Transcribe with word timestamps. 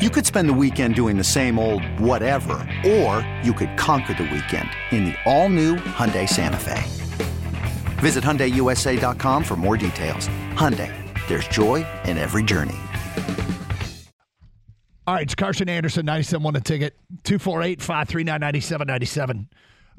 You 0.00 0.08
could 0.08 0.24
spend 0.24 0.48
the 0.48 0.54
weekend 0.54 0.94
doing 0.94 1.18
the 1.18 1.24
same 1.24 1.58
old 1.58 1.84
whatever, 2.00 2.66
or 2.86 3.30
you 3.44 3.52
could 3.52 3.76
conquer 3.76 4.14
the 4.14 4.22
weekend 4.22 4.70
in 4.92 5.04
the 5.04 5.14
all-new 5.26 5.76
Hyundai 5.76 6.26
Santa 6.26 6.56
Fe. 6.56 6.82
Visit 8.00 8.24
HyundaiUSA.com 8.24 9.44
for 9.44 9.56
more 9.56 9.76
details. 9.76 10.26
Hyundai, 10.54 10.90
there's 11.28 11.46
joy 11.48 11.86
in 12.06 12.16
every 12.16 12.42
journey. 12.42 12.78
All 15.06 15.16
right, 15.16 15.22
it's 15.24 15.34
Carson 15.34 15.68
Anderson, 15.68 16.06
97 16.06 16.42
1 16.44 16.56
a 16.56 16.60
ticket, 16.62 16.96
248 17.24 17.82
539 17.82 18.40
9797. 18.40 19.48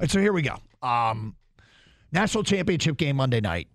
So 0.08 0.18
here 0.18 0.32
we 0.32 0.42
go. 0.42 0.56
Um, 0.84 1.36
National 2.10 2.42
championship 2.42 2.96
game 2.96 3.14
Monday 3.14 3.40
night. 3.40 3.68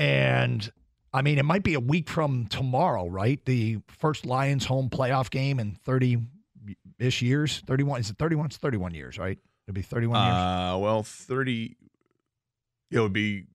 And 0.00 0.68
I 1.12 1.22
mean, 1.22 1.38
it 1.38 1.44
might 1.44 1.62
be 1.64 1.74
a 1.74 1.80
week 1.80 2.08
from 2.08 2.46
tomorrow, 2.46 3.08
right? 3.08 3.44
The 3.44 3.78
first 3.88 4.24
Lions 4.24 4.64
home 4.64 4.88
playoff 4.90 5.30
game 5.30 5.58
in 5.58 5.74
30 5.84 6.18
ish 6.98 7.22
years. 7.22 7.62
31, 7.66 8.00
is 8.00 8.10
it 8.10 8.18
31? 8.18 8.46
It's 8.46 8.56
31 8.56 8.94
years, 8.94 9.18
right? 9.18 9.38
It'll 9.66 9.74
be 9.74 9.82
31 9.82 10.24
years. 10.24 10.34
Uh, 10.34 10.78
well, 10.78 11.02
30. 11.02 11.76
It 12.90 13.00
would 13.00 13.12
be. 13.12 13.46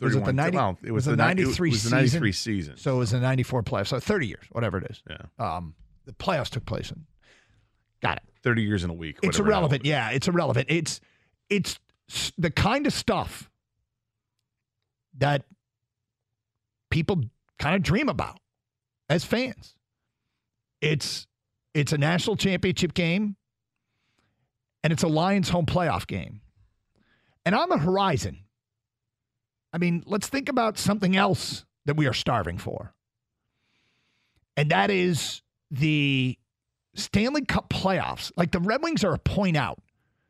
Was 0.00 0.14
it 0.14 0.24
the 0.24 0.32
90 0.32 0.56
well, 0.56 0.78
it 0.82 0.92
was 0.92 0.92
was, 0.92 1.04
the 1.06 1.10
the, 1.12 1.16
ni- 1.16 1.42
it 1.42 1.46
93 1.46 1.70
was 1.70 1.84
the 1.84 1.90
93 1.90 2.32
season. 2.32 2.76
So 2.76 2.96
it 2.96 2.98
was 2.98 3.12
a 3.14 3.20
94 3.20 3.62
playoff. 3.62 3.86
So 3.86 3.98
30 3.98 4.26
years, 4.26 4.44
whatever 4.50 4.78
it 4.78 4.90
is. 4.90 5.02
yeah. 5.08 5.16
Um, 5.38 5.74
the 6.04 6.12
playoffs 6.12 6.50
took 6.50 6.66
place 6.66 6.90
in. 6.90 7.06
Got 8.02 8.18
it. 8.18 8.22
30 8.42 8.62
years 8.62 8.84
in 8.84 8.90
a 8.90 8.94
week. 8.94 9.18
It's 9.22 9.38
irrelevant. 9.38 9.84
Yeah, 9.84 10.10
it's 10.10 10.28
irrelevant. 10.28 10.66
It's 10.68 11.00
it's 11.48 11.80
the 12.36 12.50
kind 12.50 12.86
of 12.86 12.92
stuff 12.92 13.50
that 15.18 15.44
people 16.96 17.22
kind 17.58 17.76
of 17.76 17.82
dream 17.82 18.08
about 18.08 18.40
as 19.10 19.22
fans. 19.22 19.74
It's 20.80 21.26
it's 21.74 21.92
a 21.92 21.98
national 21.98 22.36
championship 22.36 22.94
game 22.94 23.36
and 24.82 24.94
it's 24.94 25.02
a 25.02 25.08
Lions 25.08 25.50
home 25.50 25.66
playoff 25.66 26.06
game. 26.06 26.40
And 27.44 27.54
on 27.54 27.68
the 27.68 27.76
horizon, 27.76 28.38
I 29.74 29.78
mean, 29.78 30.04
let's 30.06 30.26
think 30.26 30.48
about 30.48 30.78
something 30.78 31.14
else 31.14 31.66
that 31.84 31.98
we 31.98 32.06
are 32.06 32.14
starving 32.14 32.56
for. 32.56 32.94
And 34.56 34.70
that 34.70 34.90
is 34.90 35.42
the 35.70 36.38
Stanley 36.94 37.44
Cup 37.44 37.68
playoffs. 37.68 38.32
Like 38.38 38.52
the 38.52 38.60
Red 38.60 38.82
Wings 38.82 39.04
are 39.04 39.12
a 39.12 39.18
point 39.18 39.58
out. 39.58 39.82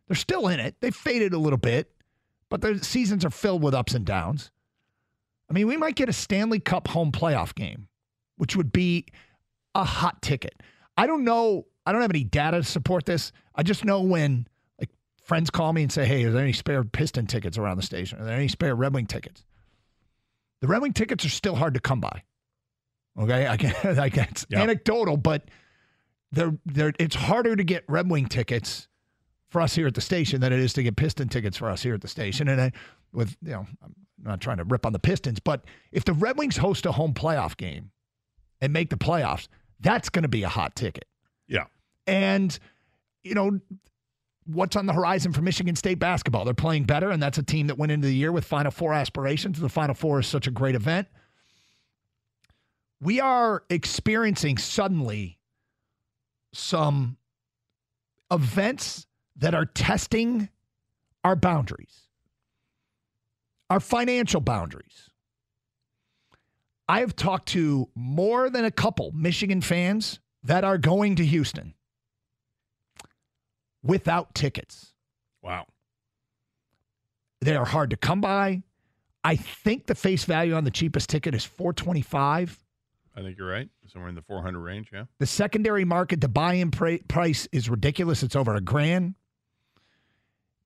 They're 0.09 0.17
still 0.17 0.49
in 0.49 0.59
it. 0.59 0.75
They 0.81 0.91
faded 0.91 1.33
a 1.33 1.39
little 1.39 1.59
bit, 1.59 1.93
but 2.49 2.61
their 2.61 2.79
seasons 2.79 3.25
are 3.25 3.31
filled 3.31 3.63
with 3.63 3.73
ups 3.73 3.95
and 3.95 4.05
downs. 4.05 4.51
I 5.49 5.53
mean, 5.53 5.67
we 5.67 5.77
might 5.77 5.95
get 5.95 6.09
a 6.09 6.13
Stanley 6.13 6.59
Cup 6.61 6.89
home 6.89 7.13
playoff 7.13 7.55
game, 7.55 7.89
which 8.37 8.57
would 8.57 8.73
be 8.73 9.07
a 9.75 9.85
hot 9.85 10.21
ticket. 10.23 10.63
I 10.97 11.07
don't 11.07 11.25
know. 11.25 11.67
I 11.85 11.93
don't 11.93 12.01
have 12.01 12.11
any 12.11 12.25
data 12.25 12.59
to 12.59 12.65
support 12.65 13.05
this. 13.07 13.31
I 13.55 13.63
just 13.63 13.85
know 13.85 14.01
when 14.03 14.49
like 14.81 14.91
friends 15.23 15.51
call 15.51 15.73
me 15.73 15.83
and 15.83 15.93
say, 15.93 16.05
"Hey, 16.05 16.25
are 16.25 16.33
there 16.33 16.43
any 16.43 16.53
spare 16.53 16.83
Piston 16.83 17.27
tickets 17.27 17.57
around 17.59 17.77
the 17.77 17.83
station? 17.85 18.21
Are 18.21 18.25
there 18.25 18.37
any 18.37 18.49
spare 18.49 18.75
Red 18.75 18.93
Wing 18.95 19.07
tickets?" 19.07 19.45
The 20.63 20.67
Red 20.69 20.83
Wing 20.83 20.93
tickets 20.93 21.25
are 21.25 21.29
still 21.31 21.55
hard 21.55 21.75
to 21.75 21.81
come 21.81 22.01
by. 22.01 22.23
Okay, 23.19 23.47
I 23.47 23.57
can, 23.57 23.75
I 23.99 24.09
can, 24.09 24.27
it's 24.31 24.47
Yep. 24.51 24.61
anecdotal, 24.61 25.17
but 25.17 25.49
they're 26.33 26.57
they're 26.65 26.93
it's 26.99 27.15
harder 27.15 27.55
to 27.55 27.63
get 27.65 27.85
Red 27.89 28.11
Wing 28.11 28.27
tickets 28.27 28.89
for 29.49 29.61
us 29.61 29.75
here 29.77 29.87
at 29.87 29.95
the 29.95 30.01
station 30.01 30.41
than 30.41 30.53
it 30.53 30.59
is 30.59 30.73
to 30.73 30.83
get 30.83 30.97
Piston 30.97 31.29
tickets 31.29 31.57
for 31.57 31.71
us 31.71 31.83
here 31.83 31.95
at 31.95 32.01
the 32.01 32.09
station. 32.09 32.49
And 32.49 32.61
I, 32.61 32.73
with 33.13 33.37
you 33.43 33.53
know, 33.53 33.67
I'm 33.83 33.95
not 34.23 34.41
trying 34.41 34.59
to 34.59 34.65
rip 34.65 34.87
on 34.87 34.93
the 34.93 34.99
Pistons, 34.99 35.41
but 35.41 35.65
if 35.93 36.05
the 36.05 36.13
Red 36.13 36.39
Wings 36.39 36.57
host 36.57 36.87
a 36.87 36.93
home 36.93 37.15
playoff 37.15 37.57
game 37.57 37.91
and 38.61 38.73
make 38.73 38.91
the 38.91 38.97
playoffs, 38.97 39.49
that's 39.81 40.09
going 40.09 40.23
to 40.23 40.29
be 40.29 40.43
a 40.43 40.49
hot 40.49 40.75
ticket. 40.75 41.07
Yeah. 41.49 41.65
And 42.07 42.59
you 43.23 43.35
know, 43.35 43.61
what's 44.47 44.77
on 44.77 44.87
the 44.87 44.93
horizon 44.93 45.33
for 45.33 45.43
Michigan 45.43 45.77
State 45.77 45.99
basketball? 45.99 46.45
They're 46.45 46.55
playing 46.55 46.85
better, 46.85 47.11
and 47.11 47.23
that's 47.23 47.39
a 47.39 47.43
team 47.43 47.67
that 47.67 47.79
went 47.79 47.93
into 47.93 48.07
the 48.07 48.15
year 48.15 48.33
with 48.33 48.45
Final 48.45 48.71
Four 48.71 48.95
aspirations. 48.95 49.59
The 49.59 49.69
Final 49.69 49.95
Four 49.95 50.21
is 50.21 50.27
such 50.27 50.47
a 50.47 50.51
great 50.51 50.75
event. 50.75 51.09
We 53.01 53.21
are 53.21 53.65
experiencing 53.69 54.57
suddenly 54.57 55.39
some 56.53 57.19
events 58.31 59.07
that 59.37 59.55
are 59.55 59.67
testing 59.67 60.49
our 61.23 61.37
boundaries, 61.37 62.06
our 63.71 63.81
financial 63.81 64.41
boundaries. 64.41 65.11
I 66.89 67.01
have 67.01 67.17
talked 67.17 67.49
to 67.49 67.89
more 67.95 68.49
than 68.49 68.65
a 68.65 68.71
couple 68.71 69.11
Michigan 69.13 69.61
fans 69.61 70.21
that 70.45 70.63
are 70.63 70.79
going 70.79 71.17
to 71.17 71.25
Houston 71.25 71.75
without 73.83 74.35
tickets. 74.35 74.93
Wow. 75.43 75.67
They 77.41 77.57
are 77.57 77.65
hard 77.65 77.91
to 77.91 77.97
come 77.97 78.21
by. 78.21 78.63
I 79.25 79.37
think 79.37 79.87
the 79.87 79.97
face 79.97 80.25
value 80.25 80.55
on 80.55 80.65
the 80.65 80.71
cheapest 80.71 81.11
ticket 81.11 81.35
is 81.35 81.45
425. 81.45 82.59
I 83.17 83.23
think 83.23 83.39
you're 83.39 83.49
right. 83.49 83.69
Somewhere 83.89 84.09
in 84.09 84.15
the 84.15 84.23
400 84.23 84.61
range. 84.61 84.91
Yeah. 84.93 85.05
The 85.19 85.27
secondary 85.27 85.85
market, 85.85 86.21
the 86.21 86.29
buy-in 86.29 86.71
pra- 86.71 86.99
price 87.09 87.49
is 87.51 87.69
ridiculous. 87.69 88.23
It's 88.23 88.37
over 88.37 88.55
a 88.55 88.61
grand. 88.61 89.15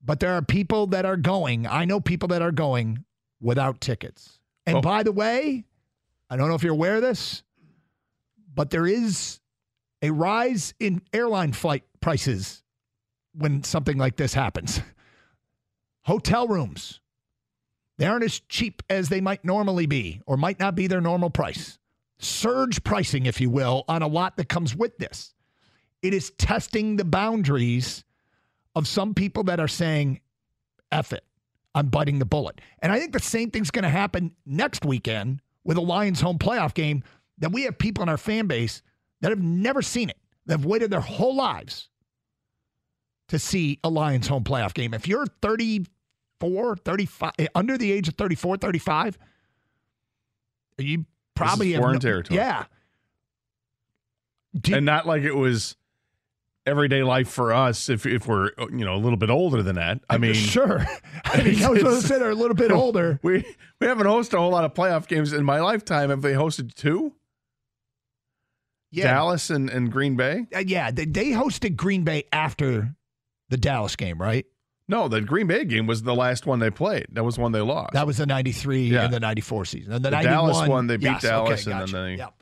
But 0.02 0.20
there 0.20 0.32
are 0.32 0.42
people 0.42 0.86
that 0.88 1.04
are 1.04 1.16
going. 1.16 1.66
I 1.66 1.84
know 1.84 2.00
people 2.00 2.28
that 2.28 2.42
are 2.42 2.52
going 2.52 3.04
without 3.40 3.80
tickets. 3.80 4.38
And 4.66 4.78
Oh. 4.78 4.80
by 4.80 5.02
the 5.02 5.12
way, 5.12 5.64
I 6.28 6.36
don't 6.36 6.48
know 6.48 6.54
if 6.54 6.62
you're 6.62 6.72
aware 6.72 6.96
of 6.96 7.02
this, 7.02 7.42
but 8.54 8.70
there 8.70 8.86
is 8.86 9.40
a 10.02 10.10
rise 10.10 10.74
in 10.80 11.02
airline 11.12 11.52
flight 11.52 11.84
prices 12.00 12.62
when 13.34 13.62
something 13.62 13.98
like 13.98 14.16
this 14.16 14.34
happens. 14.34 14.80
Hotel 16.04 16.48
rooms, 16.48 17.00
they 17.98 18.06
aren't 18.06 18.24
as 18.24 18.40
cheap 18.48 18.82
as 18.88 19.08
they 19.10 19.20
might 19.20 19.44
normally 19.44 19.86
be 19.86 20.22
or 20.26 20.36
might 20.36 20.58
not 20.58 20.74
be 20.74 20.86
their 20.86 21.00
normal 21.00 21.30
price. 21.30 21.78
Surge 22.18 22.82
pricing, 22.84 23.26
if 23.26 23.40
you 23.40 23.50
will, 23.50 23.84
on 23.88 24.02
a 24.02 24.06
lot 24.06 24.36
that 24.36 24.48
comes 24.48 24.74
with 24.74 24.96
this. 24.98 25.34
It 26.02 26.14
is 26.14 26.30
testing 26.32 26.96
the 26.96 27.04
boundaries 27.04 28.04
of 28.74 28.86
some 28.86 29.14
people 29.14 29.44
that 29.44 29.60
are 29.60 29.68
saying, 29.68 30.20
F 30.92 31.12
it, 31.12 31.24
I'm 31.74 31.88
biting 31.88 32.18
the 32.18 32.24
bullet. 32.24 32.60
And 32.80 32.92
I 32.92 32.98
think 32.98 33.12
the 33.12 33.20
same 33.20 33.50
thing's 33.50 33.70
going 33.70 33.84
to 33.84 33.88
happen 33.88 34.32
next 34.46 34.84
weekend 34.84 35.40
with 35.64 35.76
a 35.76 35.80
Lions 35.80 36.20
home 36.20 36.38
playoff 36.38 36.74
game 36.74 37.02
that 37.38 37.52
we 37.52 37.62
have 37.64 37.78
people 37.78 38.02
in 38.02 38.08
our 38.08 38.16
fan 38.16 38.46
base 38.46 38.82
that 39.20 39.30
have 39.30 39.40
never 39.40 39.82
seen 39.82 40.10
it, 40.10 40.18
that 40.46 40.54
have 40.54 40.64
waited 40.64 40.90
their 40.90 41.00
whole 41.00 41.34
lives 41.34 41.88
to 43.28 43.38
see 43.38 43.78
a 43.84 43.88
Lions 43.88 44.26
home 44.26 44.44
playoff 44.44 44.74
game. 44.74 44.92
If 44.94 45.06
you're 45.06 45.26
34, 45.42 46.76
35, 46.76 47.32
eh, 47.38 47.46
under 47.54 47.78
the 47.78 47.92
age 47.92 48.08
of 48.08 48.14
34, 48.14 48.56
35, 48.56 49.18
you 50.78 51.04
probably 51.34 51.72
have 51.72 51.80
foreign 51.80 51.94
no- 51.94 52.00
territory. 52.00 52.38
Yeah. 52.38 52.64
And 54.72 54.84
not 54.84 55.06
like 55.06 55.22
it 55.22 55.34
was 55.34 55.76
everyday 56.66 57.02
life 57.02 57.28
for 57.28 57.52
us 57.52 57.88
if 57.88 58.04
if 58.06 58.26
we're 58.26 58.50
you 58.70 58.84
know 58.84 58.94
a 58.94 58.98
little 58.98 59.16
bit 59.16 59.30
older 59.30 59.62
than 59.62 59.76
that. 59.76 60.00
I 60.10 60.18
mean, 60.18 60.34
sure. 60.34 60.86
I 61.24 61.42
mean, 61.42 61.62
I 61.62 61.70
was 61.70 61.82
going 61.82 62.00
to 62.00 62.06
say 62.06 62.18
they're 62.18 62.30
a 62.30 62.34
little 62.34 62.54
bit 62.56 62.70
older. 62.72 63.18
we 63.22 63.44
we 63.80 63.86
haven't 63.86 64.06
hosted 64.06 64.34
a 64.34 64.38
whole 64.38 64.50
lot 64.50 64.64
of 64.64 64.74
playoff 64.74 65.06
games 65.08 65.32
in 65.32 65.44
my 65.44 65.60
lifetime. 65.60 66.10
Have 66.10 66.22
they 66.22 66.32
hosted 66.32 66.74
two? 66.74 67.14
Yeah, 68.92 69.04
Dallas 69.04 69.50
and, 69.50 69.70
and 69.70 69.92
Green 69.92 70.16
Bay? 70.16 70.46
uh, 70.54 70.58
yeah. 70.66 70.90
They, 70.90 71.04
they 71.04 71.30
hosted 71.30 71.76
Green 71.76 72.02
Bay 72.02 72.24
after 72.32 72.96
the 73.48 73.56
Dallas 73.56 73.94
game, 73.94 74.20
right? 74.20 74.46
No, 74.88 75.06
the 75.06 75.20
Green 75.20 75.46
Bay 75.46 75.64
game 75.64 75.86
was 75.86 76.02
the 76.02 76.14
last 76.14 76.44
one 76.44 76.58
they 76.58 76.70
played. 76.70 77.06
That 77.12 77.22
was 77.22 77.38
one 77.38 77.52
they 77.52 77.60
lost. 77.60 77.92
That 77.92 78.08
was 78.08 78.16
the 78.16 78.26
'93 78.26 78.86
Yeah. 78.88 79.04
and 79.04 79.14
the 79.14 79.20
'94 79.20 79.64
season, 79.66 79.92
and 79.92 80.04
the, 80.04 80.10
The 80.10 80.16
91, 80.16 80.34
Dallas 80.34 80.68
one, 80.68 80.86
they 80.88 80.96
beat 80.96 81.04
yes, 81.04 81.22
Dallas, 81.22 81.66
okay, 81.68 81.76
and 81.76 81.88
then 81.88 82.04
they- 82.04 82.14
Yep. 82.16 82.34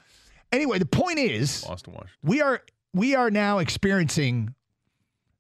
Anyway, 0.51 0.79
the 0.79 0.87
point 0.87 1.19
is, 1.19 1.67
lost 1.69 1.85
to 1.85 1.91
Washington. 1.91 2.15
we 2.23 2.41
are 2.41 2.63
we 2.99 3.15
are 3.15 3.31
now 3.31 3.59
experiencing 3.59 4.55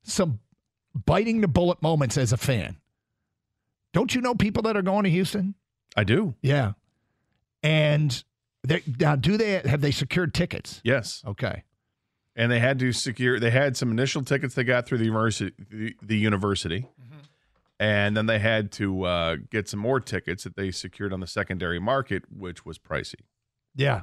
some 0.03 0.41
biting 0.95 1.41
the 1.41 1.49
bullet 1.49 1.83
moments 1.83 2.17
as 2.17 2.33
a 2.33 2.37
fan. 2.37 2.77
Don't 3.93 4.15
you 4.15 4.21
know 4.21 4.35
people 4.35 4.63
that 4.65 4.77
are 4.77 4.83
going 4.83 5.05
to 5.05 5.11
Houston? 5.11 5.55
I 5.97 6.05
do. 6.05 6.35
Yeah, 6.43 6.73
and 7.63 8.23
they 8.63 8.83
now 8.99 9.17
do 9.17 9.37
they 9.37 9.61
have 9.65 9.81
they 9.81 9.91
secured 9.91 10.35
tickets? 10.35 10.81
Yes. 10.85 11.23
Okay. 11.27 11.65
and 12.37 12.53
they 12.53 12.61
had 12.61 12.79
to 12.79 12.93
secure. 12.93 13.41
They 13.41 13.51
had 13.51 13.77
some 13.77 13.91
initial 13.91 14.23
tickets 14.23 14.55
they 14.55 14.65
got 14.65 14.87
through 14.87 14.99
the 14.99 15.07
university, 15.07 15.53
the, 15.71 15.95
the 16.03 16.17
university, 16.17 16.87
and 17.81 18.17
then 18.17 18.27
they 18.27 18.39
had 18.39 18.71
to 18.73 19.05
uh, 19.05 19.37
get 19.51 19.69
some 19.69 19.81
more 19.81 19.99
tickets 20.01 20.45
that 20.45 20.55
they 20.57 20.71
secured 20.71 21.13
on 21.13 21.21
the 21.21 21.27
secondary 21.27 21.79
market, 21.81 22.25
which 22.31 22.65
was 22.65 22.79
pricey. 22.79 23.21
Yeah. 23.75 24.03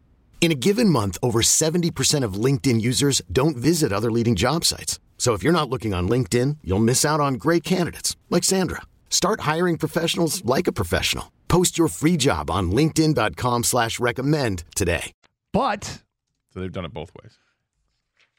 In 0.41 0.51
a 0.51 0.55
given 0.55 0.89
month, 0.89 1.19
over 1.21 1.43
70% 1.43 2.23
of 2.23 2.33
LinkedIn 2.33 2.81
users 2.81 3.21
don't 3.31 3.55
visit 3.55 3.93
other 3.93 4.11
leading 4.11 4.35
job 4.35 4.65
sites. 4.65 4.99
So 5.19 5.33
if 5.33 5.43
you're 5.43 5.53
not 5.53 5.69
looking 5.69 5.93
on 5.93 6.09
LinkedIn, 6.09 6.57
you'll 6.63 6.79
miss 6.79 7.05
out 7.05 7.19
on 7.19 7.35
great 7.35 7.63
candidates 7.63 8.17
like 8.31 8.43
Sandra. 8.43 8.81
Start 9.11 9.41
hiring 9.41 9.77
professionals 9.77 10.43
like 10.43 10.65
a 10.65 10.71
professional. 10.71 11.31
Post 11.47 11.77
your 11.77 11.89
free 11.89 12.17
job 12.17 12.49
on 12.49 12.71
linkedin.com 12.71 13.63
slash 13.63 13.99
recommend 13.99 14.63
today. 14.75 15.11
But 15.51 16.01
So 16.53 16.59
they've 16.59 16.71
done 16.71 16.85
it 16.85 16.93
both 16.93 17.11
ways. 17.21 17.37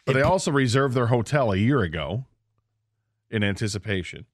But 0.04 0.14
they 0.14 0.22
also 0.22 0.50
reserved 0.50 0.94
their 0.94 1.06
hotel 1.06 1.52
a 1.52 1.56
year 1.56 1.82
ago 1.82 2.24
in 3.30 3.44
anticipation. 3.44 4.26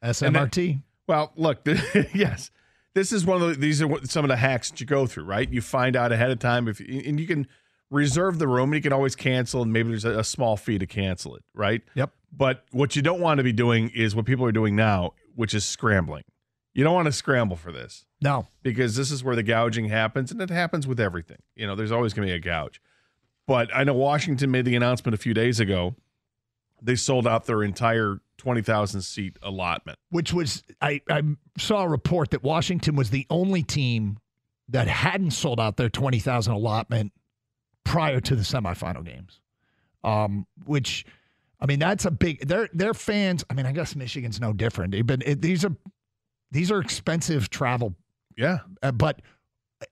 SMRT. 0.00 0.80
Well, 1.08 1.32
look, 1.34 1.66
yes, 2.14 2.52
this 2.96 3.12
is 3.12 3.24
one 3.24 3.40
of 3.40 3.48
the, 3.50 3.54
these 3.54 3.80
are 3.80 3.86
what- 3.86 4.08
some 4.10 4.24
of 4.24 4.28
the 4.28 4.36
hacks 4.36 4.70
that 4.70 4.80
you 4.80 4.86
go 4.86 5.06
through, 5.06 5.24
right? 5.24 5.48
You 5.52 5.60
find 5.60 5.94
out 5.94 6.10
ahead 6.10 6.30
of 6.32 6.38
time 6.40 6.66
if 6.66 6.80
and 6.80 7.20
you 7.20 7.26
can 7.26 7.46
reserve 7.90 8.38
the 8.40 8.48
room 8.48 8.70
and 8.70 8.74
you 8.74 8.82
can 8.82 8.92
always 8.92 9.14
cancel 9.14 9.62
and 9.62 9.72
maybe 9.72 9.90
there's 9.90 10.04
a, 10.04 10.18
a 10.18 10.24
small 10.24 10.56
fee 10.56 10.78
to 10.78 10.86
cancel 10.86 11.36
it, 11.36 11.44
right? 11.54 11.82
Yep. 11.94 12.10
But 12.36 12.64
what 12.72 12.96
you 12.96 13.02
don't 13.02 13.20
want 13.20 13.38
to 13.38 13.44
be 13.44 13.52
doing 13.52 13.90
is 13.94 14.16
what 14.16 14.24
people 14.24 14.44
are 14.44 14.50
doing 14.52 14.74
now, 14.74 15.12
which 15.36 15.54
is 15.54 15.64
scrambling. 15.64 16.24
You 16.74 16.84
don't 16.84 16.94
want 16.94 17.06
to 17.06 17.12
scramble 17.12 17.56
for 17.56 17.70
this 17.72 18.04
No. 18.20 18.48
because 18.62 18.96
this 18.96 19.10
is 19.10 19.22
where 19.24 19.36
the 19.36 19.42
gouging 19.42 19.88
happens 19.88 20.32
and 20.32 20.40
it 20.42 20.50
happens 20.50 20.86
with 20.86 20.98
everything. 20.98 21.38
You 21.54 21.66
know, 21.66 21.74
there's 21.76 21.92
always 21.92 22.12
going 22.12 22.26
to 22.26 22.32
be 22.32 22.36
a 22.36 22.40
gouge. 22.40 22.80
But 23.46 23.70
I 23.74 23.84
know 23.84 23.94
Washington 23.94 24.50
made 24.50 24.64
the 24.64 24.74
announcement 24.74 25.14
a 25.14 25.18
few 25.18 25.32
days 25.32 25.60
ago. 25.60 25.94
They 26.82 26.96
sold 26.96 27.26
out 27.26 27.46
their 27.46 27.62
entire 27.62 28.20
20,000 28.38 29.00
seat 29.02 29.38
allotment. 29.42 29.98
Which 30.10 30.32
was 30.32 30.62
I, 30.80 31.00
I 31.08 31.22
saw 31.58 31.82
a 31.82 31.88
report 31.88 32.30
that 32.30 32.42
Washington 32.42 32.96
was 32.96 33.10
the 33.10 33.26
only 33.30 33.62
team 33.62 34.18
that 34.68 34.88
hadn't 34.88 35.30
sold 35.30 35.60
out 35.60 35.76
their 35.76 35.88
twenty 35.88 36.18
thousand 36.18 36.52
allotment 36.54 37.12
prior 37.84 38.20
to 38.20 38.34
the 38.34 38.42
semifinal 38.42 39.04
games. 39.04 39.40
Um, 40.02 40.46
which 40.64 41.04
I 41.60 41.66
mean 41.66 41.78
that's 41.78 42.04
a 42.04 42.10
big 42.10 42.46
their 42.46 42.68
their 42.72 42.94
fans. 42.94 43.44
I 43.48 43.54
mean 43.54 43.64
I 43.66 43.72
guess 43.72 43.94
Michigan's 43.96 44.40
no 44.40 44.52
different. 44.52 44.92
They've 44.92 45.06
been 45.06 45.22
it, 45.24 45.40
these 45.40 45.64
are 45.64 45.74
these 46.50 46.70
are 46.70 46.80
expensive 46.80 47.48
travel 47.50 47.94
Yeah. 48.36 48.58
Uh, 48.82 48.92
but 48.92 49.22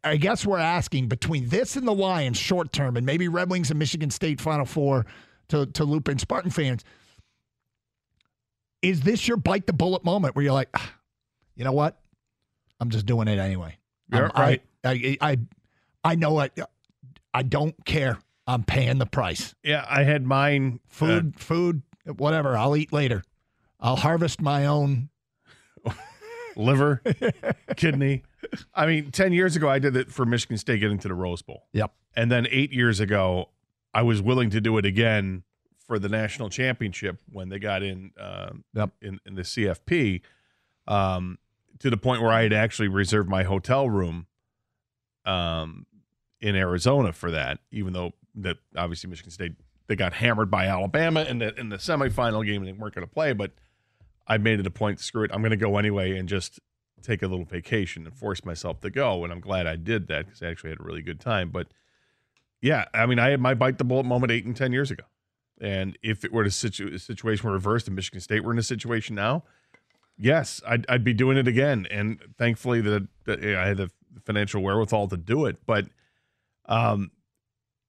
I 0.02 0.16
guess 0.16 0.46
we're 0.46 0.58
asking 0.58 1.08
between 1.08 1.48
this 1.48 1.76
and 1.76 1.86
the 1.86 1.94
Lions 1.94 2.38
short 2.38 2.72
term, 2.72 2.96
and 2.96 3.04
maybe 3.04 3.28
Red 3.28 3.50
Wings 3.50 3.70
and 3.70 3.78
Michigan 3.78 4.10
State 4.10 4.40
Final 4.40 4.64
Four 4.64 5.04
to 5.48 5.66
to 5.66 5.84
loop 5.84 6.08
in 6.08 6.18
Spartan 6.18 6.50
fans. 6.50 6.84
Is 8.82 9.00
this 9.00 9.26
your 9.26 9.36
bite 9.36 9.66
the 9.66 9.72
bullet 9.72 10.04
moment 10.04 10.36
where 10.36 10.44
you're 10.44 10.52
like, 10.52 10.68
"Ah, 10.76 10.92
you 11.56 11.64
know 11.64 11.72
what? 11.72 11.98
I'm 12.80 12.90
just 12.90 13.06
doing 13.06 13.28
it 13.28 13.38
anyway. 13.38 13.78
You're 14.12 14.24
I'm- 14.36 14.42
right. 14.42 14.62
I, 14.84 15.16
I 15.20 15.30
I 15.32 15.38
I 16.04 16.14
know 16.16 16.40
it. 16.40 16.58
I 17.32 17.42
don't 17.42 17.74
care. 17.86 18.18
I'm 18.46 18.62
paying 18.62 18.98
the 18.98 19.06
price. 19.06 19.54
Yeah. 19.62 19.86
I 19.88 20.02
had 20.02 20.22
mine. 20.26 20.80
uh, 20.84 20.88
Food, 20.90 21.40
food, 21.40 21.82
whatever. 22.16 22.56
I'll 22.58 22.76
eat 22.76 22.92
later. 22.92 23.24
I'll 23.80 23.96
harvest 23.96 24.42
my 24.42 24.66
own. 24.66 25.08
liver, 26.56 27.02
kidney. 27.76 28.22
I 28.74 28.86
mean, 28.86 29.10
10 29.10 29.32
years 29.32 29.56
ago, 29.56 29.68
I 29.68 29.78
did 29.78 29.96
it 29.96 30.12
for 30.12 30.24
Michigan 30.26 30.58
State 30.58 30.80
getting 30.80 30.98
to 30.98 31.08
the 31.08 31.14
Rose 31.14 31.40
Bowl. 31.42 31.64
Yep. 31.72 31.92
And 32.14 32.30
then 32.30 32.46
eight 32.50 32.70
years 32.72 33.00
ago, 33.00 33.48
I 33.94 34.02
was 34.02 34.20
willing 34.20 34.50
to 34.50 34.60
do 34.60 34.76
it 34.78 34.84
again 34.84 35.44
for 35.86 35.98
the 35.98 36.08
national 36.08 36.50
championship 36.50 37.20
when 37.30 37.48
they 37.48 37.58
got 37.58 37.82
in 37.82 38.10
um, 38.18 38.64
Yep. 38.74 38.90
in, 39.02 39.20
in 39.24 39.34
the 39.34 39.42
CFP 39.42 40.22
um, 40.88 41.38
to 41.78 41.90
the 41.90 41.96
point 41.96 42.22
where 42.22 42.32
I 42.32 42.42
had 42.42 42.52
actually 42.52 42.88
reserved 42.88 43.28
my 43.28 43.44
hotel 43.44 43.88
room 43.88 44.26
um, 45.24 45.86
in 46.40 46.56
Arizona 46.56 47.12
for 47.12 47.30
that, 47.30 47.58
even 47.70 47.92
though 47.92 48.12
that 48.36 48.56
obviously 48.76 49.08
Michigan 49.08 49.30
State 49.30 49.52
they 49.86 49.96
got 49.96 50.14
hammered 50.14 50.50
by 50.50 50.66
Alabama 50.66 51.22
in 51.22 51.38
the 51.38 51.54
in 51.60 51.68
the 51.68 51.76
semifinal 51.76 52.44
game 52.44 52.62
and 52.62 52.66
they 52.68 52.72
weren't 52.72 52.94
going 52.94 53.06
to 53.06 53.12
play, 53.12 53.32
but 53.32 53.52
I 54.26 54.38
made 54.38 54.58
it 54.58 54.66
a 54.66 54.70
point. 54.70 55.00
Screw 55.00 55.24
it, 55.24 55.30
I'm 55.32 55.42
going 55.42 55.50
to 55.50 55.56
go 55.56 55.76
anyway 55.76 56.16
and 56.18 56.28
just 56.28 56.58
take 57.02 57.22
a 57.22 57.26
little 57.26 57.44
vacation 57.44 58.06
and 58.06 58.16
force 58.16 58.44
myself 58.44 58.80
to 58.80 58.88
go. 58.90 59.22
And 59.24 59.32
I'm 59.32 59.40
glad 59.40 59.66
I 59.66 59.76
did 59.76 60.08
that 60.08 60.24
because 60.24 60.42
I 60.42 60.46
actually 60.46 60.70
had 60.70 60.80
a 60.80 60.82
really 60.82 61.02
good 61.02 61.20
time. 61.20 61.50
But 61.50 61.68
yeah, 62.64 62.86
I 62.94 63.04
mean, 63.04 63.18
I 63.18 63.28
had 63.28 63.40
my 63.40 63.52
bite 63.52 63.76
the 63.76 63.84
bullet 63.84 64.06
moment 64.06 64.32
eight 64.32 64.46
and 64.46 64.56
ten 64.56 64.72
years 64.72 64.90
ago, 64.90 65.04
and 65.60 65.98
if 66.02 66.24
it 66.24 66.32
were 66.32 66.44
a, 66.44 66.50
situ- 66.50 66.96
situation 66.96 67.46
were 67.46 67.52
reversed 67.52 67.88
and 67.88 67.94
Michigan 67.94 68.22
State 68.22 68.42
were 68.42 68.52
in 68.52 68.58
a 68.58 68.62
situation 68.62 69.14
now, 69.14 69.44
yes, 70.16 70.62
I'd, 70.66 70.86
I'd 70.88 71.04
be 71.04 71.12
doing 71.12 71.36
it 71.36 71.46
again. 71.46 71.86
And 71.90 72.18
thankfully, 72.38 72.80
that 72.80 73.06
that 73.26 73.44
I 73.44 73.68
had 73.68 73.76
the 73.76 73.90
financial 74.24 74.62
wherewithal 74.62 75.08
to 75.08 75.18
do 75.18 75.44
it. 75.44 75.58
But 75.66 75.88
um, 76.64 77.10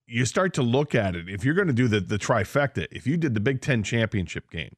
you 0.07 0.25
start 0.25 0.53
to 0.55 0.61
look 0.61 0.93
at 0.93 1.15
it. 1.15 1.29
If 1.29 1.45
you're 1.45 1.55
going 1.55 1.67
to 1.67 1.73
do 1.73 1.87
the 1.87 2.01
the 2.01 2.17
trifecta, 2.17 2.87
if 2.91 3.07
you 3.07 3.15
did 3.15 3.33
the 3.33 3.39
Big 3.39 3.61
Ten 3.61 3.81
championship 3.81 4.51
game, 4.51 4.75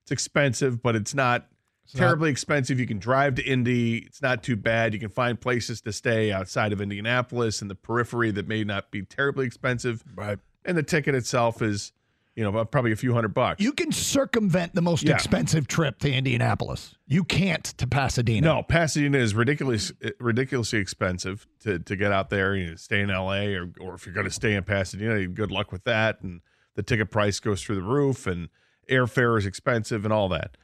it's 0.00 0.12
expensive, 0.12 0.80
but 0.80 0.96
it's 0.96 1.14
not 1.14 1.46
not- 1.94 2.00
terribly 2.00 2.30
expensive. 2.30 2.78
You 2.80 2.86
can 2.86 2.98
drive 2.98 3.34
to 3.36 3.42
Indy. 3.44 3.98
It's 3.98 4.22
not 4.22 4.42
too 4.42 4.56
bad. 4.56 4.94
You 4.94 5.00
can 5.00 5.08
find 5.10 5.40
places 5.40 5.80
to 5.82 5.92
stay 5.92 6.32
outside 6.32 6.72
of 6.72 6.80
Indianapolis 6.80 7.60
and 7.62 7.70
the 7.70 7.74
periphery 7.74 8.30
that 8.32 8.46
may 8.48 8.64
not 8.64 8.90
be 8.90 9.02
terribly 9.02 9.46
expensive. 9.46 10.02
Right. 10.14 10.38
And 10.64 10.76
the 10.76 10.82
ticket 10.82 11.14
itself 11.14 11.62
is, 11.62 11.92
you 12.34 12.42
know, 12.44 12.64
probably 12.64 12.92
a 12.92 12.96
few 12.96 13.14
hundred 13.14 13.32
bucks. 13.34 13.62
You 13.62 13.72
can 13.72 13.92
circumvent 13.92 14.74
the 14.74 14.82
most 14.82 15.04
Yeah. 15.04 15.14
expensive 15.14 15.68
trip 15.68 15.98
to 16.00 16.12
Indianapolis. 16.12 16.94
You 17.06 17.24
can't 17.24 17.64
to 17.64 17.86
Pasadena. 17.86 18.46
No, 18.46 18.62
Pasadena 18.62 19.16
is 19.18 19.34
ridiculous, 19.34 19.92
ridiculously 20.18 20.78
expensive 20.80 21.46
to, 21.60 21.78
to 21.78 21.96
get 21.96 22.12
out 22.12 22.28
there. 22.30 22.54
You 22.56 22.70
know, 22.70 22.76
stay 22.76 23.00
in 23.00 23.10
L.A. 23.10 23.54
or 23.54 23.70
or 23.80 23.94
if 23.94 24.04
you're 24.06 24.14
going 24.14 24.26
to 24.26 24.32
stay 24.32 24.54
in 24.54 24.64
Pasadena, 24.64 25.26
good 25.28 25.50
luck 25.50 25.70
with 25.72 25.84
that. 25.84 26.20
And 26.22 26.40
the 26.74 26.82
ticket 26.82 27.10
price 27.10 27.40
goes 27.40 27.62
through 27.62 27.76
the 27.76 27.82
roof, 27.82 28.26
and 28.26 28.48
airfare 28.90 29.38
is 29.38 29.46
expensive, 29.46 30.04
and 30.04 30.12
all 30.12 30.28
that. 30.28 30.56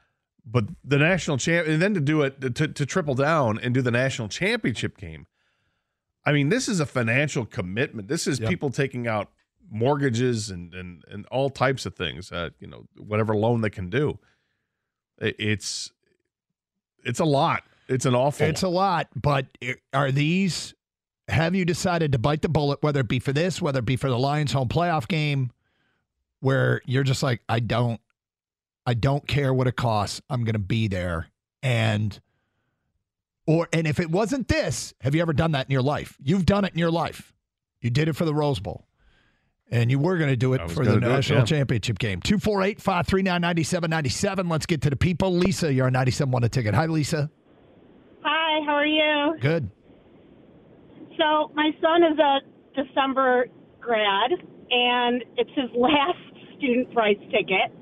But 0.45 0.65
the 0.85 0.99
national 0.99 1.39
champ, 1.39 1.69
and 1.69 1.81
then 1.81 1.95
to 1.95 2.01
do 2.01 2.23
it 2.23 2.41
to, 2.57 2.69
to 2.69 2.87
triple 2.87 3.15
down 3.15 3.59
and 3.61 3.73
do 3.73 3.81
the 3.83 3.93
national 3.93 4.29
championship 4.29 4.99
game. 4.99 5.27
I 6.25 6.33
mean, 6.33 6.49
this 6.49 6.69
is 6.69 6.81
a 6.81 6.87
financial 6.87 7.47
commitment. 7.47 8.09
This 8.09 8.27
is 8.27 8.41
Yep. 8.41 8.49
people 8.49 8.71
taking 8.71 9.07
out 9.07 9.31
mortgages 9.71 10.51
and 10.51 10.75
and 10.75 11.05
and 11.09 11.27
all 11.27 11.49
types 11.49 11.87
of 11.87 11.95
things. 11.95 12.33
Uh, 12.33 12.51
you 12.59 12.67
know, 12.67 12.87
whatever 12.97 13.35
loan 13.37 13.61
they 13.61 13.71
can 13.71 13.89
do 13.89 14.19
It's 15.19 15.93
it's 17.05 17.21
a 17.21 17.25
lot. 17.25 17.63
It's 17.89 18.07
an 18.07 18.15
awful. 18.15 18.47
It's 18.47 18.63
a 18.63 18.69
lot, 18.69 19.09
but 19.15 19.47
are 19.93 20.11
these? 20.11 20.75
Have 21.29 21.55
you 21.55 21.65
decided 21.65 22.13
to 22.13 22.19
bite 22.19 22.43
the 22.43 22.49
bullet, 22.49 22.83
whether 22.83 23.01
it 23.01 23.09
be 23.09 23.19
for 23.21 23.33
this, 23.33 23.63
whether 23.63 23.79
it 23.79 23.85
be 23.85 23.97
for 23.97 24.11
the 24.11 24.19
Lions 24.19 24.53
home 24.53 24.69
playoff 24.69 25.07
game, 25.07 25.51
where 26.41 26.83
you're 26.85 27.05
just 27.05 27.23
like, 27.23 27.41
I 27.49 27.61
don't, 27.61 28.01
I 28.87 28.95
don't 28.95 29.27
care 29.27 29.55
what 29.55 29.67
it 29.67 29.77
costs. 29.77 30.21
I'm 30.29 30.45
going 30.45 30.55
to 30.55 30.59
be 30.59 30.89
there, 30.89 31.29
and 31.63 32.19
or 33.47 33.69
and 33.73 33.87
if 33.87 34.01
it 34.01 34.11
wasn't 34.11 34.49
this, 34.49 34.95
have 35.01 35.15
you 35.15 35.23
ever 35.23 35.33
done 35.33 35.53
that 35.53 35.67
in 35.67 35.73
your 35.73 35.83
life? 35.83 36.17
You've 36.23 36.47
done 36.47 36.65
it 36.65 36.73
in 36.73 36.79
your 36.79 36.91
life. 36.91 37.33
You 37.81 37.91
did 37.91 38.09
it 38.09 38.15
for 38.15 38.25
the 38.25 38.35
Rose 38.35 38.61
Bowl. 38.61 38.87
And 39.71 39.91
you 39.91 39.99
were 39.99 40.19
going 40.19 40.29
to 40.29 40.37
do 40.37 40.53
it 40.53 40.71
for 40.71 40.85
the 40.85 41.01
gonna 41.01 41.07
it, 41.07 41.11
national 41.11 41.39
yeah. 41.41 41.45
championship 41.47 41.99
game. 41.99 42.21
248 42.21 42.79
539 42.79 43.41
9797. 43.41 44.49
Let's 44.49 44.67
get 44.67 44.83
to 44.83 44.91
the 44.91 44.97
people. 44.97 45.35
Lisa, 45.35 45.73
you're 45.73 45.87
on 45.87 45.95
97 45.95 46.31
one 46.31 46.45
a 46.45 46.49
ticket. 46.49 46.75
Hi, 46.75 46.85
Lisa. 46.87 47.31
Hi, 48.23 48.65
how 48.67 48.75
are 48.75 48.87
you? 48.87 49.41
Good. 49.41 49.71
So 51.19 51.51
my 51.55 51.71
son 51.81 52.03
is 52.03 52.19
a 52.19 52.41
December 52.83 53.47
grad, 53.81 54.31
and 54.71 55.25
it's 55.39 55.51
his 55.55 55.71
last 55.75 56.19
student 56.59 56.93
price 56.93 57.19
ticket. 57.31 57.73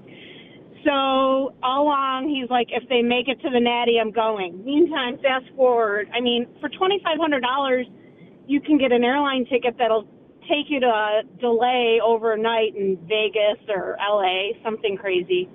So 0.85 1.55
all 1.63 1.83
along, 1.85 2.33
he's 2.33 2.49
like, 2.49 2.69
if 2.71 2.89
they 2.89 3.03
make 3.03 3.29
it 3.29 3.41
to 3.43 3.51
the 3.51 3.61
Natty, 3.61 3.99
I'm 4.01 4.13
going. 4.13 4.65
Meantime, 4.65 5.19
fast 5.23 5.45
forward. 5.55 6.09
I 6.15 6.21
mean, 6.21 6.47
for 6.61 6.69
twenty 6.71 7.01
five 7.05 7.19
hundred 7.19 7.41
dollars, 7.41 7.87
you 8.47 8.61
can 8.61 8.79
get 8.79 8.91
an 8.93 9.05
airline 9.05 9.45
ticket 9.45 9.77
that'll 9.79 10.09
take 10.49 10.69
you 10.69 10.81
to 10.81 10.87
a 10.87 11.23
delay 11.39 12.01
overnight 12.03 12.75
in 12.77 12.97
Vegas 13.07 13.61
or 13.69 13.97
LA, 14.01 14.57
something 14.65 14.97
crazy. 14.97 15.49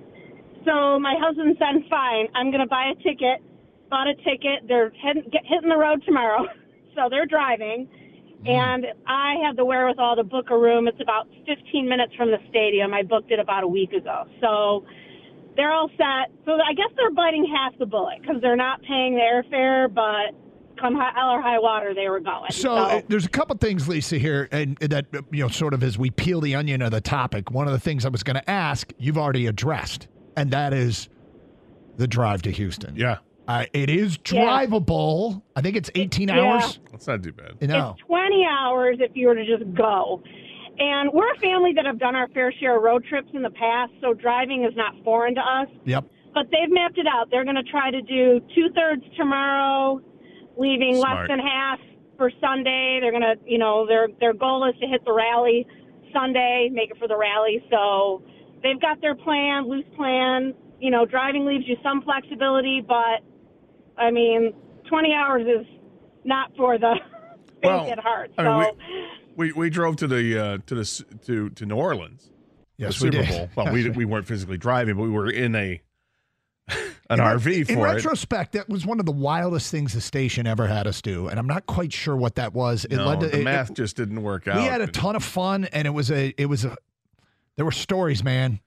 So 0.63 1.00
my 1.00 1.15
husband 1.17 1.58
said, 1.58 1.89
"Fine, 1.89 2.27
I'm 2.36 2.51
going 2.51 2.62
to 2.62 2.70
buy 2.70 2.94
a 2.94 2.96
ticket." 3.01 3.41
Bought 3.89 4.08
a 4.08 4.15
ticket. 4.15 4.67
They're 4.67 4.91
heading, 5.01 5.29
get, 5.32 5.46
hitting 5.46 5.70
the 5.70 5.77
road 5.77 6.03
tomorrow, 6.05 6.46
so 6.96 7.08
they're 7.10 7.27
driving. 7.27 7.88
Mm-hmm. 7.88 8.48
And 8.48 8.86
I 9.08 9.36
have 9.46 9.55
the 9.55 9.65
wherewithal 9.65 10.17
to 10.17 10.24
book 10.24 10.50
a 10.50 10.58
room. 10.58 10.88
It's 10.88 11.01
about 11.01 11.27
15 11.48 11.88
minutes 11.88 12.13
from 12.15 12.29
the 12.32 12.38
stadium. 12.50 12.94
I 12.94 13.03
booked 13.03 13.32
it 13.32 13.39
about 13.39 13.63
a 13.63 13.67
week 13.67 13.94
ago, 13.94 14.25
so 14.41 14.86
they're 15.55 15.71
all 15.71 15.89
set. 15.97 16.31
So 16.45 16.53
I 16.53 16.74
guess 16.74 16.89
they're 16.97 17.12
biting 17.12 17.45
half 17.55 17.77
the 17.79 17.85
bullet 17.85 18.21
because 18.21 18.41
they're 18.41 18.55
not 18.55 18.81
paying 18.83 19.15
the 19.15 19.21
airfare, 19.21 19.93
but 19.93 20.35
come 20.79 20.95
high, 20.95 21.12
hell 21.15 21.29
or 21.29 21.41
high 21.41 21.59
water, 21.59 21.93
they 21.93 22.09
were 22.09 22.19
going. 22.19 22.51
So 22.51 22.74
uh, 22.75 23.01
there's 23.07 23.25
a 23.25 23.29
couple 23.29 23.55
things, 23.57 23.88
Lisa, 23.88 24.17
here, 24.17 24.50
and 24.51 24.77
that 24.79 25.05
you 25.31 25.41
know, 25.43 25.47
sort 25.47 25.74
of 25.74 25.83
as 25.83 25.97
we 25.97 26.09
peel 26.12 26.41
the 26.41 26.55
onion 26.55 26.81
of 26.81 26.91
the 26.91 27.00
topic. 27.01 27.50
One 27.51 27.67
of 27.67 27.74
the 27.74 27.79
things 27.79 28.05
I 28.05 28.09
was 28.09 28.24
going 28.24 28.35
to 28.35 28.50
ask, 28.50 28.91
you've 28.97 29.17
already 29.17 29.47
addressed, 29.47 30.07
and 30.35 30.51
that 30.51 30.74
is 30.74 31.07
the 31.97 32.07
drive 32.07 32.41
to 32.43 32.51
Houston. 32.51 32.95
yeah. 32.95 33.17
Uh, 33.47 33.63
it 33.74 33.91
is 33.91 34.17
Yeah. 34.31 34.41
drivable. 34.41 35.43
I 35.55 35.62
think 35.62 35.75
it's 35.75 35.91
18 35.93 36.29
Yeah. 36.29 36.41
hours. 36.41 36.79
That's 36.91 37.05
not 37.07 37.21
too 37.21 37.31
bad. 37.31 37.51
You 37.62 37.67
know, 37.67 37.91
It's 37.91 38.01
20 38.07 38.43
hours 38.50 38.97
if 39.00 39.12
you 39.15 39.27
were 39.27 39.35
to 39.35 39.45
just 39.45 39.71
go. 39.75 40.24
And 40.77 41.12
we're 41.13 41.32
a 41.32 41.38
family 41.39 41.72
that 41.75 41.86
have 41.86 42.00
done 42.00 42.15
our 42.15 42.27
fair 42.29 42.51
share 42.60 42.77
of 42.77 42.84
road 42.84 43.05
trips 43.05 43.29
in 43.34 43.41
the 43.41 43.50
past, 43.51 43.94
so 44.01 44.13
driving 44.13 44.65
is 44.65 44.75
not 44.75 44.94
foreign 45.03 45.36
to 45.36 45.41
us. 45.41 45.67
yep. 45.86 46.03
But 46.34 46.48
they've 46.51 46.70
mapped 46.70 46.98
it 46.98 47.08
out. 47.08 47.29
They're 47.32 47.46
going 47.46 47.55
to 47.55 47.63
try 47.63 47.91
to 47.91 48.01
do 48.01 48.41
two 48.53 48.67
thirds 48.75 49.03
tomorrow, 49.15 50.01
leaving 50.58 50.96
Smart. 50.98 51.20
less 51.20 51.27
than 51.29 51.39
half 51.39 51.79
for 52.17 52.29
Sunday. 52.41 53.00
They're 53.01 53.12
going 53.12 53.24
to, 53.24 53.36
you 53.46 53.58
know, 53.58 53.88
their 53.88 54.10
their 54.20 54.34
goal 54.34 54.67
is 54.70 54.77
to 54.82 54.88
hit 54.88 55.05
the 55.05 55.13
rally 55.13 55.65
Sunday, 56.12 56.70
make 56.74 56.91
it 56.91 56.98
for 56.98 57.08
the 57.08 57.17
rally. 57.17 57.63
So 57.72 58.22
they've 58.63 58.79
got 58.82 59.00
their 59.00 59.15
plan, 59.15 59.70
loose 59.70 59.86
plan. 59.96 60.53
You 60.82 60.91
know, 60.91 61.05
driving 61.05 61.46
leaves 61.46 61.63
you 61.67 61.77
some 61.82 62.01
flexibility, 62.01 62.84
but 62.86 63.24
I 63.98 64.12
mean, 64.12 64.53
20 64.89 65.13
hours 65.13 65.44
is 65.48 65.65
not 66.25 66.51
for 66.58 66.77
the 66.77 66.96
Well, 67.63 67.86
faint 67.86 67.98
at 67.98 68.03
heart. 68.03 68.32
I 68.38 68.44
So. 68.44 68.58
mean, 68.60 68.60
we 68.60 69.25
we 69.36 69.51
we 69.51 69.70
drove 69.70 69.96
to 69.98 70.08
the 70.08 70.38
uh, 70.39 70.58
to 70.65 70.75
the 70.75 71.06
to 71.25 71.50
to 71.51 71.65
New 71.65 71.75
Orleans. 71.75 72.30
Yes, 72.77 73.00
the 73.00 73.06
we 73.08 73.12
Super 73.12 73.25
did. 73.25 73.38
Bowl. 73.56 73.63
Well, 73.65 73.74
we 73.74 73.89
we 74.01 74.06
weren't 74.06 74.27
physically 74.27 74.58
driving, 74.58 74.96
but 74.96 75.04
we 75.04 75.10
were 75.10 75.30
in 75.30 75.56
a 75.56 75.82
an 76.70 76.77
In 77.10 77.20
RV 77.20 77.68
for 77.68 77.72
in 77.74 77.80
it. 77.80 77.82
retrospect, 77.82 78.54
that 78.54 78.68
was 78.68 78.86
one 78.86 79.00
of 79.00 79.06
the 79.06 79.12
wildest 79.12 79.70
things 79.72 79.94
the 79.94 80.01
station 80.01 80.48
ever 80.48 80.65
had 80.68 80.88
us 80.88 81.01
do, 81.01 81.27
and 81.27 81.38
I'm 81.38 81.46
not 81.48 81.65
quite 81.68 81.94
sure 81.94 82.15
what 82.15 82.36
that 82.36 82.54
was. 82.54 82.86
It 82.86 82.96
no, 82.98 83.06
led 83.08 83.20
to 83.22 83.27
the 83.27 83.39
it- 83.42 83.44
math 83.44 83.70
it- 83.72 83.75
just 83.75 83.96
didn't 83.96 84.22
work 84.24 84.48
out. 84.48 84.58
we 84.58 84.63
had 84.63 84.82
a 84.82 84.88
ton 84.88 85.15
of 85.15 85.24
fun, 85.24 85.65
and 85.65 85.86
it 85.88 85.92
was 85.92 86.10
a 86.12 86.34
it 86.38 86.48
was 86.48 86.65
a 86.65 86.75
there 87.56 87.65
were 87.65 87.72
stories, 87.72 88.24
man. 88.24 88.60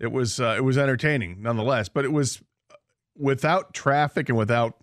It 0.00 0.10
was 0.10 0.40
uh, 0.40 0.54
it 0.58 0.64
was 0.64 0.76
entertaining 0.76 1.40
nonetheless, 1.40 1.88
but 1.88 2.04
it 2.04 2.12
was 2.12 2.42
uh, 2.70 2.74
without 3.16 3.72
traffic 3.72 4.28
and 4.28 4.36
without 4.36 4.76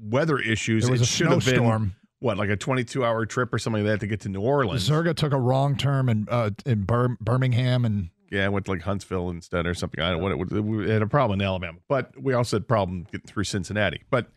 weather 0.00 0.38
issues. 0.38 0.82
There 0.84 0.90
was 0.92 1.00
it 1.00 1.04
a 1.04 1.06
snowstorm. 1.06 1.94
What 2.20 2.36
like 2.36 2.50
a 2.50 2.56
22 2.56 3.04
hour 3.04 3.24
trip 3.26 3.52
or 3.54 3.58
something 3.58 3.84
like 3.84 3.92
that 3.92 4.00
to 4.00 4.06
get 4.06 4.20
to 4.22 4.28
New 4.28 4.40
Orleans. 4.40 4.88
Zerga 4.88 5.14
took 5.14 5.32
a 5.32 5.38
wrong 5.38 5.76
turn 5.76 6.08
in 6.08 6.26
uh, 6.30 6.50
in 6.66 6.82
Bir- 6.84 7.16
Birmingham, 7.20 7.84
and 7.84 8.10
Yeah, 8.30 8.46
I 8.46 8.48
went 8.48 8.64
to 8.66 8.72
like 8.72 8.82
Huntsville 8.82 9.30
instead 9.30 9.66
or 9.66 9.74
something. 9.74 10.00
I 10.02 10.10
don't 10.10 10.18
know 10.18 10.24
what 10.24 10.32
it 10.32 10.38
was. 10.38 10.60
We 10.62 10.90
had 10.90 11.02
a 11.02 11.06
problem 11.06 11.40
in 11.40 11.46
Alabama, 11.46 11.78
but 11.88 12.12
we 12.20 12.34
also 12.34 12.56
had 12.56 12.62
a 12.62 12.66
problem 12.66 13.04
getting 13.12 13.26
through 13.26 13.44
Cincinnati. 13.44 14.02
But 14.10 14.30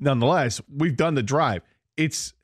nonetheless, 0.00 0.60
we've 0.74 0.96
done 0.96 1.14
the 1.14 1.22
drive. 1.22 1.62
It's 1.96 2.34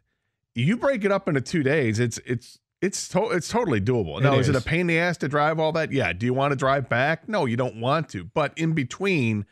you 0.55 0.77
break 0.77 1.05
it 1.05 1.13
up 1.13 1.29
into 1.29 1.41
two 1.41 1.63
days. 1.63 1.99
It's 2.01 2.19
it's 2.27 2.59
it's 2.81 3.09
to, 3.09 3.31
it's 3.31 3.49
totally 3.49 3.81
doable. 3.81 4.19
It 4.19 4.23
Now, 4.25 4.35
is. 4.39 4.49
it 4.49 4.55
a 4.57 4.61
pain 4.61 4.81
in 4.83 4.87
the 4.89 4.99
ass 4.99 5.17
to 5.19 5.29
drive 5.29 5.59
all 5.59 5.73
that? 5.73 5.91
Yeah. 5.93 6.13
Do 6.13 6.27
you 6.27 6.35
want 6.35 6.53
to 6.53 6.57
drive 6.57 6.89
back? 6.89 7.29
No, 7.29 7.45
you 7.45 7.57
don't 7.57 7.81
want 7.81 8.09
to. 8.11 8.25
But 8.25 8.53
in 8.57 8.73
between 8.73 9.47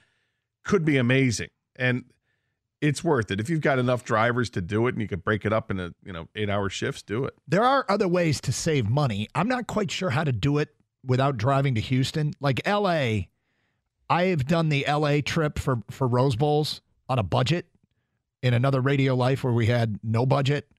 could 0.65 0.85
be 0.85 0.97
amazing, 0.97 1.49
and 1.77 2.05
it's 2.81 3.03
worth 3.03 3.31
it 3.31 3.41
if 3.41 3.49
you've 3.49 3.61
got 3.61 3.79
enough 3.79 4.05
drivers 4.05 4.51
to 4.51 4.61
do 4.61 4.87
it, 4.87 4.95
and 4.95 5.03
you 5.03 5.09
could 5.09 5.25
break 5.25 5.45
it 5.45 5.53
up 5.53 5.71
into 5.71 5.95
you 6.05 6.13
know 6.13 6.29
eight 6.35 6.51
hour 6.51 6.69
shifts. 6.69 7.03
Do 7.03 7.25
it. 7.25 7.35
there 7.49 7.65
are 7.65 7.85
other 7.89 8.09
ways 8.09 8.41
to 8.43 8.53
save 8.53 8.89
money. 8.89 9.29
I'm 9.35 9.49
not 9.49 9.67
quite 9.67 9.91
sure 9.91 10.11
how 10.11 10.25
to 10.25 10.33
do 10.33 10.59
it 10.59 10.75
without 11.05 11.37
driving 11.37 11.75
to 11.77 11.81
Houston. 11.81 12.33
Like 12.41 12.61
L.A., 12.65 13.29
I 14.11 14.25
have 14.25 14.47
done 14.47 14.69
the 14.69 14.87
L.A. 14.87 15.23
trip 15.23 15.59
for 15.59 15.83
for 15.91 16.07
Rose 16.07 16.37
Bowls 16.37 16.81
on 17.09 17.19
a 17.19 17.23
budget 17.23 17.67
in 18.43 18.55
another 18.55 18.81
radio 18.81 19.15
life 19.15 19.43
where 19.43 19.53
we 19.53 19.67
had 19.67 19.99
no 20.03 20.27
budget, 20.27 20.71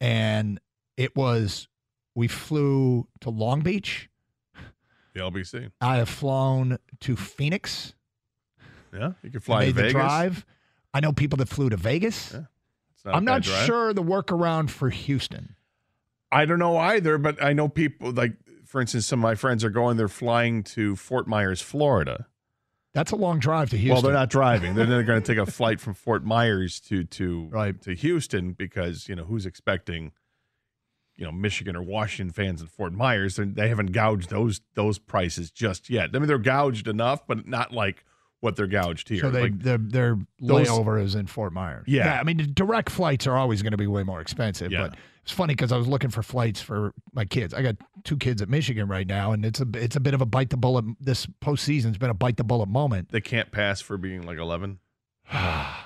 and 0.00 0.60
it 0.96 1.14
was 1.14 1.68
we 2.14 2.28
flew 2.28 3.06
to 3.20 3.30
Long 3.30 3.60
Beach. 3.60 4.08
The 5.14 5.20
LBC. 5.20 5.70
I 5.80 5.96
have 5.96 6.08
flown 6.08 6.78
to 7.00 7.16
Phoenix. 7.16 7.94
Yeah, 8.92 9.12
you 9.22 9.30
can 9.30 9.40
fly 9.40 9.66
to 9.66 9.72
the 9.72 9.82
Vegas. 9.82 9.92
drive. 9.92 10.46
I 10.96 11.00
know 11.00 11.12
people 11.12 11.36
that 11.38 11.48
flew 11.48 11.68
to 11.68 11.76
Vegas. 11.76 12.32
Yeah, 12.32 12.40
not 13.04 13.14
I'm 13.14 13.24
not 13.24 13.42
drive. 13.42 13.66
sure 13.66 13.92
the 13.92 14.02
workaround 14.02 14.70
for 14.70 14.88
Houston. 14.90 15.54
I 16.32 16.44
don't 16.44 16.58
know 16.58 16.76
either, 16.76 17.18
but 17.18 17.42
I 17.42 17.52
know 17.52 17.68
people 17.68 18.12
like, 18.12 18.32
for 18.64 18.80
instance, 18.80 19.06
some 19.06 19.20
of 19.20 19.22
my 19.22 19.34
friends 19.34 19.62
are 19.64 19.70
going. 19.70 19.96
They're 19.96 20.08
flying 20.08 20.62
to 20.64 20.96
Fort 20.96 21.28
Myers, 21.28 21.60
Florida. 21.60 22.26
That's 22.94 23.12
a 23.12 23.16
long 23.16 23.38
drive 23.38 23.68
to 23.70 23.76
Houston. 23.76 23.92
Well, 23.94 24.02
they're 24.02 24.12
not 24.12 24.30
driving. 24.30 24.74
They're, 24.74 24.86
they're 24.86 25.02
going 25.02 25.20
to 25.22 25.26
take 25.34 25.40
a 25.40 25.50
flight 25.50 25.80
from 25.80 25.92
Fort 25.94 26.24
Myers 26.24 26.80
to 26.88 27.04
to 27.04 27.48
Right. 27.52 27.80
to 27.82 27.94
Houston 27.94 28.52
because 28.52 29.06
you 29.08 29.14
know 29.14 29.24
who's 29.24 29.44
expecting, 29.44 30.12
you 31.14 31.24
know, 31.26 31.32
Michigan 31.32 31.76
or 31.76 31.82
Washington 31.82 32.32
fans 32.32 32.60
in 32.62 32.66
Fort 32.68 32.92
Myers. 32.94 33.38
They 33.38 33.68
haven't 33.68 33.92
gouged 33.92 34.30
those 34.30 34.62
those 34.74 34.98
prices 34.98 35.50
just 35.50 35.90
yet. 35.90 36.10
I 36.14 36.18
mean, 36.18 36.26
they're 36.26 36.38
gouged 36.38 36.88
enough, 36.88 37.26
but 37.26 37.46
not 37.46 37.70
like 37.72 38.02
what 38.40 38.56
they're 38.56 38.66
gouged 38.66 39.08
here. 39.08 39.20
So 39.20 39.30
they, 39.30 39.42
like, 39.42 39.58
their 39.60 39.78
their 39.78 40.18
those- 40.40 40.68
layover 40.68 41.02
is 41.02 41.14
in 41.14 41.26
Fort 41.26 41.52
Myers. 41.52 41.84
Yeah. 41.86 42.18
I 42.20 42.24
mean, 42.24 42.52
direct 42.54 42.90
flights 42.90 43.26
are 43.26 43.36
always 43.36 43.62
going 43.62 43.72
to 43.72 43.76
be 43.76 43.86
way 43.86 44.02
more 44.02 44.20
expensive. 44.20 44.72
Yeah. 44.72 44.88
But 44.88 44.96
it's 45.22 45.32
funny 45.32 45.54
because 45.54 45.72
I 45.72 45.76
was 45.76 45.88
looking 45.88 46.10
for 46.10 46.22
flights 46.22 46.60
for 46.60 46.94
my 47.12 47.24
kids. 47.24 47.52
I 47.52 47.62
got 47.62 47.76
two 48.04 48.16
kids 48.16 48.42
at 48.42 48.48
Michigan 48.48 48.88
right 48.88 49.06
now, 49.06 49.32
and 49.32 49.44
it's 49.44 49.60
a 49.60 49.66
it's 49.74 49.96
a 49.96 50.00
bit 50.00 50.14
of 50.14 50.20
a 50.20 50.26
bite 50.26 50.50
the 50.50 50.56
bullet. 50.56 50.84
This 51.00 51.26
postseason's 51.42 51.98
been 51.98 52.10
a 52.10 52.14
bite 52.14 52.36
the 52.36 52.44
bullet 52.44 52.68
moment. 52.68 53.10
they 53.10 53.20
can't 53.20 53.50
pass 53.50 53.80
for 53.80 53.96
being 53.96 54.22
like 54.22 54.38
eleven. 54.38 54.78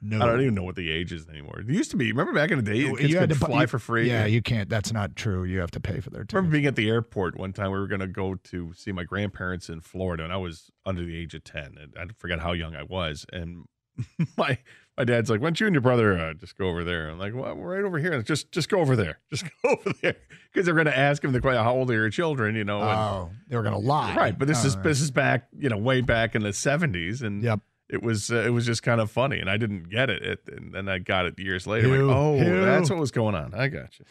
No, 0.00 0.22
I 0.22 0.26
don't 0.26 0.40
even 0.42 0.54
know 0.54 0.62
what 0.62 0.76
the 0.76 0.90
age 0.90 1.12
is 1.12 1.28
anymore. 1.28 1.58
It 1.60 1.68
used 1.68 1.90
to 1.90 1.96
be. 1.96 2.12
Remember 2.12 2.32
back 2.32 2.50
in 2.52 2.56
the 2.56 2.62
day, 2.62 2.78
You- 2.78 2.96
you 2.98 3.16
had 3.18 3.30
could 3.30 3.38
to 3.40 3.46
fly 3.46 3.62
you- 3.62 3.66
for 3.66 3.78
free. 3.80 4.06
Yeah, 4.08 4.26
you 4.26 4.40
can't. 4.42 4.68
That's 4.68 4.92
not 4.92 5.16
true. 5.16 5.42
You 5.44 5.58
have 5.58 5.72
to 5.72 5.80
pay 5.80 5.98
for 6.00 6.10
their 6.10 6.20
tickets. 6.22 6.34
remember 6.34 6.52
being 6.52 6.66
at 6.66 6.76
the 6.76 6.88
airport 6.88 7.36
one 7.36 7.52
time. 7.52 7.72
We 7.72 7.78
were 7.78 7.88
going 7.88 8.00
to 8.00 8.06
go 8.06 8.36
to 8.36 8.72
see 8.74 8.92
my 8.92 9.02
grandparents 9.04 9.68
in 9.68 9.80
Florida, 9.80 10.22
and 10.22 10.32
I 10.32 10.36
was 10.36 10.70
under 10.86 11.04
the 11.04 11.16
age 11.16 11.34
of 11.34 11.42
ten. 11.42 11.74
And 11.80 11.92
I 11.98 12.12
forgot 12.16 12.38
how 12.40 12.52
young 12.52 12.76
I 12.76 12.84
was. 12.84 13.26
And 13.32 13.64
my 14.36 14.58
my 14.96 15.02
dad's 15.04 15.28
like, 15.30 15.40
"Why 15.40 15.46
don't 15.46 15.58
you 15.60 15.66
and 15.66 15.74
your 15.74 15.80
brother 15.82 16.16
uh, 16.16 16.34
just 16.34 16.56
go 16.56 16.68
over 16.68 16.84
there?" 16.84 17.08
I'm 17.10 17.18
like, 17.18 17.34
"Well, 17.34 17.56
we're 17.56 17.74
right 17.76 17.84
over 17.84 17.98
here. 17.98 18.22
Just 18.22 18.52
just 18.52 18.68
go 18.68 18.78
over 18.78 18.94
there. 18.94 19.18
Just 19.30 19.44
go 19.62 19.70
over 19.70 19.92
there." 20.00 20.14
Because 20.52 20.64
they're 20.64 20.74
going 20.74 20.86
to 20.86 20.96
ask 20.96 21.24
him 21.24 21.32
the 21.32 21.40
question, 21.40 21.62
"How 21.64 21.74
old 21.74 21.90
are 21.90 21.94
your 21.94 22.10
children?" 22.10 22.54
You 22.54 22.62
know. 22.64 22.80
and- 22.82 22.88
Oh, 22.88 23.30
they 23.48 23.56
were 23.56 23.62
going 23.62 23.74
to 23.74 23.80
lie. 23.86 24.14
right. 24.14 24.38
But 24.38 24.46
this 24.46 24.64
is 24.64 24.74
All 24.74 24.80
right. 24.80 24.88
this 24.88 25.00
is 25.00 25.10
back, 25.10 25.48
you 25.58 25.68
know, 25.68 25.76
way 25.76 26.00
back 26.02 26.36
in 26.36 26.42
the 26.44 26.50
'70s, 26.50 27.22
and 27.22 27.42
Yep. 27.42 27.60
It 27.88 28.02
was 28.02 28.30
uh, 28.30 28.36
it 28.36 28.50
was 28.50 28.66
just 28.66 28.82
kind 28.82 29.00
of 29.00 29.10
funny, 29.10 29.38
and 29.38 29.50
I 29.50 29.56
didn't 29.56 29.88
get 29.88 30.10
it, 30.10 30.22
it 30.22 30.40
and 30.48 30.74
then 30.74 30.88
I 30.88 30.98
got 30.98 31.26
it 31.26 31.38
years 31.38 31.66
later. 31.66 32.04
Like, 32.04 32.16
oh, 32.16 32.36
Ew. 32.36 32.64
that's 32.64 32.90
what 32.90 32.98
was 32.98 33.10
going 33.10 33.34
on. 33.34 33.54
I 33.54 33.68
got 33.68 33.98
you. 33.98 34.04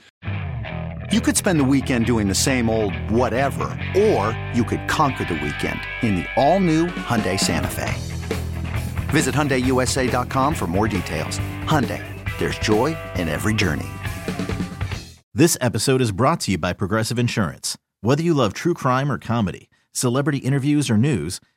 You 1.12 1.22
could 1.22 1.38
spend 1.38 1.60
the 1.60 1.64
weekend 1.64 2.06
doing 2.06 2.28
the 2.28 2.36
same 2.36 2.70
old 2.70 2.94
whatever, 3.10 3.66
or 3.96 4.38
you 4.54 4.64
could 4.64 4.88
conquer 4.90 5.24
the 5.24 5.36
weekend 5.36 5.80
in 6.02 6.16
the 6.18 6.26
all-new 6.36 6.88
Hyundai 6.88 7.40
Santa 7.40 7.70
Fe. 7.70 7.94
Visit 9.10 9.34
HyundaiUSA.com 9.34 10.54
for 10.54 10.68
more 10.68 10.88
details. 10.90 11.40
Hyundai, 11.64 12.04
there's 12.40 12.60
joy 12.60 12.98
in 13.16 13.30
every 13.30 13.54
journey. 13.54 13.88
This 15.34 15.58
episode 15.62 16.02
is 16.02 16.12
brought 16.12 16.42
to 16.42 16.52
you 16.52 16.58
by 16.58 16.74
Progressive 16.74 17.18
Insurance. 17.18 17.78
Whether 18.02 18.24
you 18.24 18.34
love 18.34 18.54
true 18.54 18.74
crime 18.74 19.10
or 19.10 19.18
comedy, 19.18 19.70
celebrity 19.94 20.40
interviews 20.40 20.90
or 20.90 20.98
news, 20.98 21.40